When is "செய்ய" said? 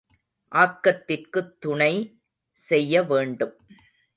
2.57-3.03